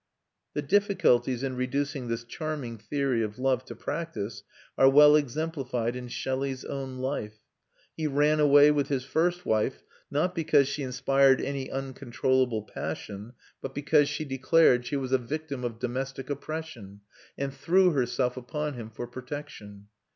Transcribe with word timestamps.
The 0.55 0.63
difficulties 0.63 1.43
in 1.43 1.55
reducing 1.55 2.07
this 2.07 2.23
charming 2.23 2.79
theory 2.79 3.21
of 3.21 3.37
love 3.37 3.63
to 3.65 3.75
practice 3.75 4.41
are 4.75 4.89
well 4.89 5.15
exemplified 5.15 5.95
in 5.95 6.07
Shelley's 6.07 6.65
own 6.65 6.97
life. 6.97 7.37
He 7.95 8.07
ran 8.07 8.39
away 8.39 8.71
with 8.71 8.87
his 8.87 9.05
first 9.05 9.45
wife 9.45 9.83
not 10.09 10.33
because 10.33 10.67
she 10.67 10.81
inspired 10.81 11.39
any 11.39 11.69
uncontrollable 11.69 12.63
passion, 12.63 13.33
but 13.61 13.75
because 13.75 14.09
she 14.09 14.25
declared 14.25 14.87
she 14.87 14.95
was 14.97 15.11
a 15.11 15.19
victim 15.19 15.63
of 15.63 15.77
domestic 15.77 16.31
oppression 16.31 17.01
and 17.37 17.53
threw 17.53 17.91
herself 17.91 18.35
upon 18.35 18.73
him 18.73 18.89
for 18.89 19.05
protection. 19.05 19.85